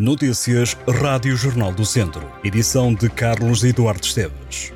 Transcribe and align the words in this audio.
Notícias 0.00 0.74
Rádio 0.88 1.36
Jornal 1.36 1.74
do 1.74 1.84
Centro. 1.84 2.26
Edição 2.42 2.94
de 2.94 3.10
Carlos 3.10 3.62
Eduardo 3.62 4.02
Esteves. 4.02 4.72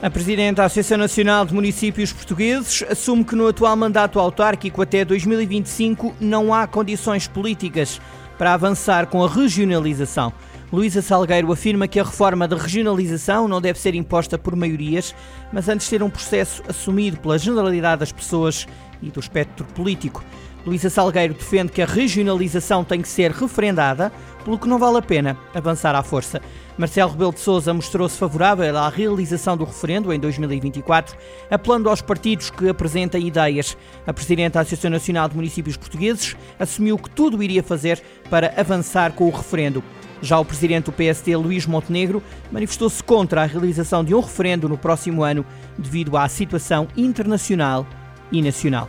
A 0.00 0.08
Presidente 0.08 0.58
da 0.58 0.66
Associação 0.66 0.98
Nacional 0.98 1.44
de 1.44 1.52
Municípios 1.52 2.12
Portugueses 2.12 2.84
assume 2.88 3.24
que 3.24 3.34
no 3.34 3.48
atual 3.48 3.74
mandato 3.74 4.20
autárquico 4.20 4.80
até 4.80 5.04
2025 5.04 6.14
não 6.20 6.54
há 6.54 6.64
condições 6.68 7.26
políticas 7.26 8.00
para 8.38 8.54
avançar 8.54 9.08
com 9.08 9.24
a 9.24 9.28
regionalização. 9.28 10.32
Luísa 10.72 11.02
Salgueiro 11.02 11.50
afirma 11.50 11.88
que 11.88 11.98
a 11.98 12.04
reforma 12.04 12.46
da 12.46 12.56
regionalização 12.56 13.48
não 13.48 13.60
deve 13.60 13.80
ser 13.80 13.96
imposta 13.96 14.38
por 14.38 14.54
maiorias, 14.54 15.12
mas 15.52 15.68
antes 15.68 15.88
ser 15.88 16.04
um 16.04 16.10
processo 16.10 16.62
assumido 16.68 17.16
pela 17.16 17.36
generalidade 17.36 17.98
das 17.98 18.12
pessoas 18.12 18.64
e 19.02 19.10
do 19.10 19.18
espectro 19.18 19.66
político. 19.74 20.22
Luísa 20.68 20.90
Salgueiro 20.90 21.32
defende 21.32 21.72
que 21.72 21.80
a 21.80 21.86
regionalização 21.86 22.84
tem 22.84 23.00
que 23.00 23.08
ser 23.08 23.30
referendada, 23.30 24.12
pelo 24.44 24.58
que 24.58 24.68
não 24.68 24.78
vale 24.78 24.98
a 24.98 25.02
pena 25.02 25.36
avançar 25.54 25.94
à 25.94 26.02
força. 26.02 26.42
Marcelo 26.76 27.10
Rebelo 27.10 27.32
de 27.32 27.40
Sousa 27.40 27.72
mostrou-se 27.72 28.18
favorável 28.18 28.76
à 28.76 28.88
realização 28.88 29.56
do 29.56 29.64
referendo 29.64 30.12
em 30.12 30.20
2024, 30.20 31.16
apelando 31.50 31.88
aos 31.88 32.02
partidos 32.02 32.50
que 32.50 32.68
apresentem 32.68 33.26
ideias. 33.26 33.76
A 34.06 34.12
Presidente 34.12 34.52
da 34.52 34.60
Associação 34.60 34.90
Nacional 34.90 35.28
de 35.28 35.36
Municípios 35.36 35.76
Portugueses 35.76 36.36
assumiu 36.58 36.98
que 36.98 37.10
tudo 37.10 37.42
iria 37.42 37.62
fazer 37.62 38.02
para 38.28 38.52
avançar 38.56 39.12
com 39.12 39.26
o 39.26 39.30
referendo. 39.30 39.82
Já 40.20 40.38
o 40.38 40.44
presidente 40.44 40.86
do 40.86 40.92
PST, 40.92 41.34
Luís 41.36 41.64
Montenegro, 41.64 42.22
manifestou-se 42.52 43.02
contra 43.02 43.42
a 43.42 43.46
realização 43.46 44.04
de 44.04 44.14
um 44.14 44.20
referendo 44.20 44.68
no 44.68 44.76
próximo 44.76 45.22
ano 45.22 45.46
devido 45.78 46.16
à 46.16 46.28
situação 46.28 46.88
internacional 46.96 47.86
e 48.30 48.42
nacional. 48.42 48.88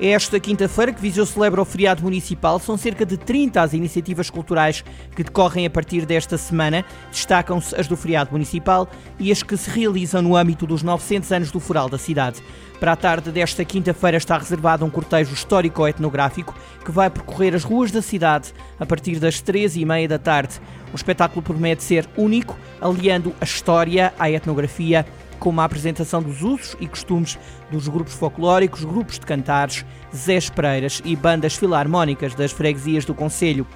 É 0.00 0.08
esta 0.08 0.40
quinta-feira 0.40 0.92
que 0.92 1.00
Viseu 1.00 1.24
celebra 1.24 1.60
o 1.60 1.64
feriado 1.64 2.02
municipal. 2.02 2.58
São 2.58 2.76
cerca 2.76 3.04
de 3.04 3.16
30 3.16 3.60
as 3.60 3.72
iniciativas 3.72 4.30
culturais 4.30 4.82
que 5.14 5.22
decorrem 5.22 5.66
a 5.66 5.70
partir 5.70 6.06
desta 6.06 6.38
semana. 6.38 6.84
Destacam-se 7.10 7.78
as 7.78 7.86
do 7.86 7.96
feriado 7.96 8.32
municipal 8.32 8.88
e 9.18 9.30
as 9.30 9.42
que 9.42 9.56
se 9.56 9.70
realizam 9.70 10.22
no 10.22 10.34
âmbito 10.34 10.66
dos 10.66 10.82
900 10.82 11.30
anos 11.32 11.50
do 11.50 11.60
Foral 11.60 11.88
da 11.88 11.98
cidade. 11.98 12.42
Para 12.80 12.92
a 12.92 12.96
tarde 12.96 13.30
desta 13.30 13.64
quinta-feira 13.64 14.16
está 14.16 14.36
reservado 14.36 14.84
um 14.84 14.90
cortejo 14.90 15.32
histórico-etnográfico 15.32 16.54
que 16.84 16.90
vai 16.90 17.08
percorrer 17.08 17.54
as 17.54 17.62
ruas 17.62 17.92
da 17.92 18.02
cidade 18.02 18.52
a 18.80 18.86
partir 18.86 19.20
das 19.20 19.40
13h30 19.40 20.08
da 20.08 20.18
tarde. 20.18 20.60
O 20.92 20.96
espetáculo 20.96 21.42
promete 21.42 21.82
ser 21.82 22.08
único, 22.16 22.58
aliando 22.80 23.32
a 23.40 23.44
história 23.44 24.12
à 24.18 24.28
etnografia 24.28 25.06
como 25.42 25.60
a 25.60 25.64
apresentação 25.64 26.22
dos 26.22 26.40
usos 26.40 26.76
e 26.78 26.86
costumes 26.86 27.36
dos 27.68 27.88
grupos 27.88 28.14
folclóricos, 28.14 28.84
grupos 28.84 29.18
de 29.18 29.26
cantares, 29.26 29.84
Zé 30.14 30.38
Pereiras 30.54 31.02
e 31.04 31.16
bandas 31.16 31.56
filarmónicas 31.56 32.32
das 32.32 32.52
freguesias 32.52 33.04
do 33.04 33.12
Conselho. 33.12 33.66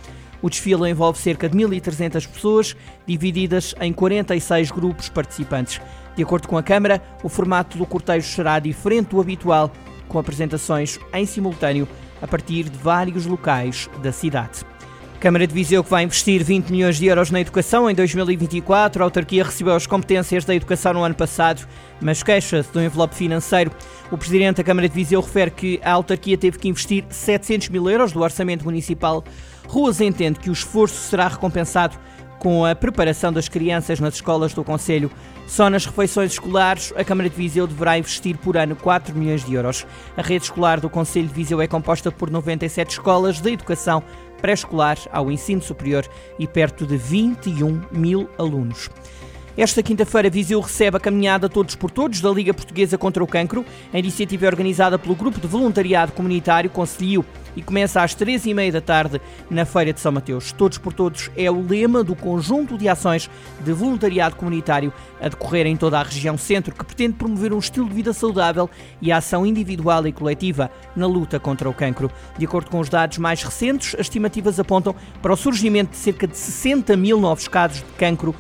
O 0.41 0.49
desfile 0.49 0.89
envolve 0.89 1.19
cerca 1.19 1.49
de 1.49 1.59
1.300 1.59 2.29
pessoas, 2.29 2.77
divididas 3.05 3.75
em 3.81 3.93
46 3.93 4.71
grupos 4.71 5.09
participantes. 5.09 5.81
De 6.15 6.23
acordo 6.23 6.47
com 6.47 6.57
a 6.57 6.63
Câmara, 6.63 7.03
o 7.25 7.29
formato 7.29 7.77
do 7.77 7.85
cortejo 7.85 8.29
será 8.29 8.61
diferente 8.61 9.09
do 9.09 9.21
habitual, 9.21 9.73
com 10.07 10.21
apresentações 10.21 11.01
em 11.13 11.27
simultâneo 11.27 11.89
a 12.23 12.29
partir 12.29 12.69
de 12.69 12.79
vários 12.79 13.27
locais 13.27 13.91
da 14.05 14.13
cidade. 14.13 14.61
Câmara 15.21 15.47
de 15.47 15.55
Viseu 15.55 15.83
que 15.83 15.91
vai 15.91 16.05
investir 16.05 16.45
20 16.45 16.71
milhões 16.71 16.99
de 16.99 17.07
euros 17.07 17.31
na 17.31 17.41
educação 17.41 17.89
em 17.89 17.95
2024. 17.95 19.03
A 19.03 19.07
autarquia 19.07 19.45
recebeu 19.45 19.75
as 19.75 19.87
competências 19.87 20.45
da 20.45 20.55
educação 20.55 20.93
no 20.93 21.03
ano 21.03 21.15
passado, 21.15 21.67
mas 22.01 22.23
queixa-se 22.23 22.71
do 22.71 22.83
envelope 22.83 23.15
financeiro. 23.15 23.71
O 24.11 24.19
presidente 24.19 24.59
da 24.59 24.65
Câmara 24.65 24.89
de 24.89 24.95
Viseu 24.95 25.21
refere 25.23 25.51
que 25.51 25.81
a 25.83 25.93
autarquia 25.93 26.37
teve 26.37 26.59
que 26.59 26.69
investir 26.69 27.05
700 27.09 27.71
mil 27.71 27.89
euros 27.89 28.13
do 28.13 28.21
orçamento 28.21 28.65
municipal. 28.65 29.25
Ruas 29.67 30.01
entende 30.01 30.39
que 30.39 30.51
o 30.51 30.53
esforço 30.53 30.97
será 31.09 31.29
recompensado 31.29 31.97
com 32.39 32.67
a 32.67 32.75
preparação 32.75 33.33
das 33.33 33.49
crianças 33.49 33.99
nas 33.99 34.15
escolas 34.15 34.53
do 34.53 34.63
Conselho. 34.63 35.11
Só 35.47 35.71
nas 35.71 35.87
refeições 35.87 36.33
escolares, 36.33 36.93
a 36.95 37.03
Câmara 37.03 37.31
de 37.31 37.37
Viseu 37.37 37.67
deverá 37.67 37.99
investir 37.99 38.37
por 38.37 38.57
ano 38.57 38.77
4 38.77 39.17
milhões 39.17 39.45
de 39.45 39.55
euros. 39.55 39.87
A 40.17 40.23
rede 40.23 40.45
escolar 40.45 40.79
do 40.79 40.91
Conselho 40.91 41.29
de 41.29 41.35
Viseu 41.35 41.61
é 41.61 41.67
composta 41.67 42.13
por 42.13 42.31
97 42.31 42.91
escolas 42.91 43.41
de 43.41 43.53
educação 43.53 44.03
pré-escolar 44.47 44.97
ao 45.11 45.29
ensino 45.29 45.61
superior 45.61 46.07
e 46.39 46.47
perto 46.47 46.87
de 46.87 46.97
21 46.97 47.83
mil 47.91 48.31
alunos. 48.39 48.89
Esta 49.57 49.83
quinta-feira, 49.83 50.29
Viseu 50.29 50.61
recebe 50.61 50.99
a 50.99 51.01
caminhada 51.01 51.49
Todos 51.49 51.75
por 51.75 51.91
Todos 51.91 52.21
da 52.21 52.29
Liga 52.29 52.53
Portuguesa 52.53 52.99
contra 52.99 53.25
o 53.25 53.27
Cancro. 53.27 53.65
A 53.91 53.99
iniciativa 53.99 54.45
é 54.45 54.49
organizada 54.49 54.99
pelo 54.99 55.15
Grupo 55.15 55.41
de 55.41 55.47
Voluntariado 55.47 56.13
Comunitário 56.13 56.69
Conselho 56.69 57.25
e 57.57 57.63
começa 57.63 58.03
às 58.03 58.15
três 58.15 58.45
e 58.45 58.53
meia 58.53 58.71
da 58.71 58.83
tarde 58.83 59.19
na 59.49 59.65
Feira 59.65 59.95
de 59.95 60.01
São 60.01 60.13
Mateus. 60.13 60.53
Todos 60.53 60.77
por 60.77 60.93
Todos 60.93 61.31
é 61.35 61.51
o 61.51 61.67
lema 61.67 62.05
do 62.05 62.15
conjunto 62.15 62.77
de 62.77 62.87
ações 62.87 63.31
de 63.65 63.73
voluntariado 63.73 64.37
comunitário 64.37 64.93
a 65.19 65.31
decorrer 65.31 65.67
em 65.67 65.75
toda 65.75 65.99
a 65.99 66.03
região 66.03 66.37
centro, 66.37 66.75
que 66.75 66.85
pretende 66.85 67.15
promover 67.15 67.55
um 67.55 67.59
estilo 67.59 67.89
de 67.89 67.95
vida 67.95 68.13
saudável 68.13 68.69
e 69.01 69.11
a 69.11 69.17
ação 69.17 69.47
individual 69.47 70.07
e 70.07 70.13
coletiva 70.13 70.71
na 70.95 71.07
luta 71.07 71.41
contra 71.41 71.67
o 71.67 71.73
cancro. 71.73 72.11
De 72.37 72.45
acordo 72.45 72.71
com 72.71 72.79
os 72.79 72.91
dados 72.91 73.17
mais 73.17 73.43
recentes, 73.43 73.95
as 73.95 74.03
estimativas 74.03 74.61
apontam 74.61 74.95
para 75.23 75.33
o 75.33 75.37
surgimento 75.37 75.93
de 75.93 75.97
cerca 75.97 76.27
de 76.27 76.37
60 76.37 76.95
mil 76.95 77.19
novos 77.19 77.49
casos 77.49 77.79
de 77.79 77.93
cancro 77.97 78.35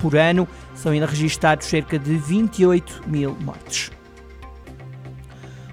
por 0.00 0.16
ano. 0.16 0.48
São 0.74 0.92
ainda 0.92 1.06
registados 1.06 1.66
cerca 1.66 1.98
de 1.98 2.16
28 2.16 3.02
mil 3.06 3.36
mortes. 3.40 3.90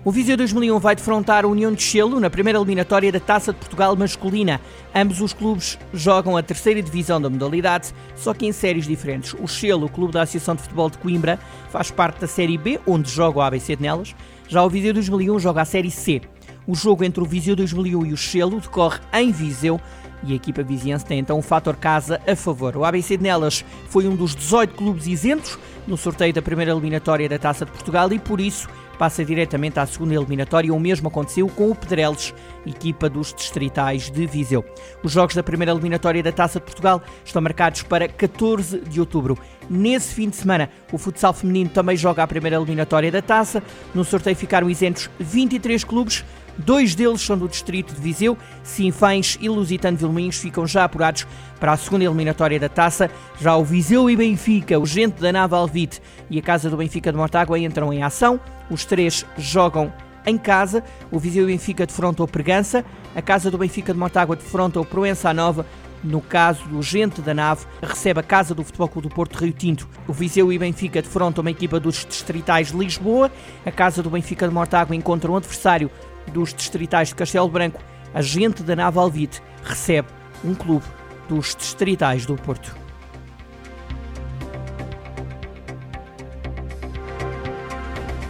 O 0.08 0.12
Viseu 0.12 0.38
2001 0.38 0.80
vai 0.80 0.96
defrontar 0.96 1.44
a 1.44 1.50
União 1.50 1.74
de 1.74 1.82
Chelo 1.82 2.18
na 2.18 2.30
primeira 2.30 2.58
eliminatória 2.58 3.12
da 3.12 3.20
Taça 3.20 3.52
de 3.52 3.60
Portugal 3.60 3.94
masculina. 3.94 4.62
Ambos 4.96 5.20
os 5.20 5.34
clubes 5.34 5.78
jogam 5.94 6.38
a 6.38 6.42
terceira 6.42 6.82
divisão 6.82 7.20
da 7.20 7.30
modalidade, 7.30 7.94
só 8.16 8.34
que 8.34 8.46
em 8.46 8.54
séries 8.54 8.88
diferentes. 8.88 9.36
O 9.38 9.50
Chelo, 9.50 9.90
clube 9.90 10.14
da 10.14 10.22
Associação 10.22 10.56
de 10.56 10.62
Futebol 10.62 10.90
de 10.90 10.98
Coimbra, 10.98 11.38
faz 11.70 11.92
parte 11.92 12.22
da 12.22 12.28
Série 12.28 12.58
B, 12.58 12.80
onde 12.88 13.12
joga 13.12 13.40
o 13.40 13.42
ABC 13.42 13.76
de 13.76 13.82
Nelas. 13.82 14.16
Já 14.48 14.64
o 14.64 14.70
Viseu 14.70 14.94
2001 14.94 15.40
joga 15.40 15.64
a 15.64 15.66
Série 15.66 15.92
C. 15.92 16.22
O 16.66 16.74
jogo 16.74 17.04
entre 17.04 17.22
o 17.22 17.26
Viseu 17.26 17.54
2001 17.54 18.06
e 18.06 18.14
o 18.14 18.18
Chelo 18.18 18.62
decorre 18.62 19.00
em 19.12 19.30
Viseu 19.34 19.78
e 20.24 20.34
a 20.34 20.36
equipa 20.36 20.64
viziense 20.64 21.06
tem 21.06 21.20
então 21.20 21.38
um 21.38 21.42
fator 21.42 21.76
casa 21.76 22.22
a 22.28 22.36
favor. 22.36 22.76
O 22.76 22.86
ABC 22.86 23.18
de 23.18 23.24
Nelas 23.24 23.64
foi 23.90 24.08
um 24.08 24.16
dos 24.16 24.36
18 24.36 24.76
clubes 24.76 25.08
isentos 25.08 25.58
no 25.88 25.98
sorteio 25.98 26.34
da 26.34 26.42
primeira 26.42 26.72
eliminatória 26.72 27.30
da 27.30 27.40
Taça 27.40 27.66
de 27.66 27.72
Portugal 27.72 28.12
e 28.12 28.20
por 28.20 28.42
isso 28.42 28.68
passa 28.98 29.24
diretamente 29.24 29.80
à 29.80 29.86
segunda 29.86 30.16
eliminatória. 30.16 30.74
O 30.74 30.80
mesmo 30.80 31.08
aconteceu 31.08 31.48
com 31.48 31.72
o 31.72 31.76
Pedreles, 31.76 32.34
equipa 32.66 33.10
dos 33.10 33.34
distritais 33.34 34.10
de 34.10 34.26
Viseu. 34.26 34.66
Os 35.04 35.12
jogos 35.12 35.36
da 35.36 35.44
primeira 35.44 35.72
eliminatória 35.72 36.22
da 36.22 36.32
Taça 36.32 36.60
de 36.60 36.66
Portugal 36.66 37.02
estão 37.24 37.42
marcados 37.42 37.84
para 37.84 38.08
14 38.08 38.82
de 38.82 39.00
outubro. 39.00 39.38
Nesse 39.70 40.14
fim 40.14 40.30
de 40.30 40.36
semana, 40.36 40.70
o 40.92 40.98
futsal 40.98 41.34
feminino 41.34 41.70
também 41.70 41.96
joga 41.96 42.24
a 42.24 42.28
primeira 42.28 42.58
eliminatória 42.58 43.12
da 43.12 43.22
Taça. 43.22 43.62
No 43.94 44.04
sorteio 44.04 44.36
ficaram 44.36 44.70
isentos 44.70 45.10
23 45.20 45.84
clubes. 45.84 46.26
Dois 46.58 46.96
deles 46.96 47.22
são 47.22 47.38
do 47.38 47.48
distrito 47.48 47.94
de 47.94 48.02
Viseu, 48.02 48.38
Sinfães 48.64 49.38
e 49.40 49.48
Lusitano 49.48 49.98
Vilminhos 49.98 50.38
ficam 50.38 50.66
já 50.66 50.84
apurados 50.84 51.28
para 51.60 51.72
a 51.72 51.78
segunda 51.78 52.06
eliminatória 52.06 52.60
da 52.60 52.70
taça. 52.70 53.10
Já 53.40 53.56
o 53.56 53.64
Viseu 53.64 54.10
e 54.10 54.16
Benfica, 54.16 54.80
o 54.80 54.86
Gente 54.86 55.22
da 55.22 55.32
Nava 55.32 55.58
Alvite 55.58 56.02
e 56.30 56.40
a 56.40 56.42
Casa 56.42 56.70
do 56.70 56.78
Benfica 56.78 57.12
de 57.12 57.18
Mortágua 57.18 57.60
entram 57.60 57.94
em 57.94 58.04
ação. 58.04 58.40
Os 58.70 58.86
três 58.86 59.26
jogam 59.38 59.94
em 60.26 60.38
casa. 60.38 60.84
O 61.10 61.20
Viseu 61.20 61.44
e 61.44 61.48
Benfica 61.48 61.86
defrontam 61.86 62.26
o 62.26 62.28
Pregança, 62.28 62.84
a 63.16 63.22
Casa 63.22 63.50
do 63.50 63.58
Benfica 63.58 63.94
de 63.94 64.00
Mortágua 64.00 64.36
defronta 64.36 64.80
o 64.80 64.86
Proença 64.86 65.34
Nova. 65.34 65.66
No 66.04 66.22
caso 66.22 66.68
do 66.68 66.82
Gente 66.82 67.22
da 67.22 67.34
Nave, 67.34 67.66
recebe 67.82 68.20
a 68.20 68.24
Casa 68.24 68.54
do 68.54 68.64
Futebol 68.64 68.88
Clube 68.88 69.10
do 69.10 69.14
Porto 69.14 69.36
Rio 69.38 69.52
Tinto. 69.52 69.88
O 70.08 70.14
Viseu 70.14 70.52
e 70.54 70.60
Benfica 70.60 71.02
defrontam 71.02 71.42
uma 71.42 71.52
equipa 71.52 71.80
dos 71.80 72.06
distritais 72.06 72.72
de 72.72 72.78
Lisboa. 72.78 73.32
A 73.66 73.72
Casa 73.72 74.04
do 74.04 74.10
Benfica 74.10 74.48
de 74.48 74.54
Mortágua 74.54 74.96
encontra 74.96 75.32
um 75.32 75.36
adversário 75.36 75.90
dos 76.32 76.54
distritais 76.54 77.10
de 77.10 77.16
Castelo 77.16 77.50
Branco, 77.50 77.82
a 78.14 78.22
gente 78.22 78.64
da 78.64 78.76
Nava 78.76 79.02
Alvite 79.02 79.42
recebe 79.64 80.08
um 80.44 80.54
clube 80.54 80.86
dos 81.28 81.56
distritais 81.56 82.26
do 82.26 82.36
Porto. 82.36 82.76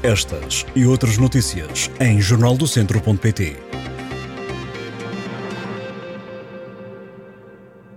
Estas 0.03 0.65
e 0.75 0.85
outras 0.85 1.17
notícias 1.17 1.91
em 1.99 2.21
jornaldocentro.pt 2.21 3.66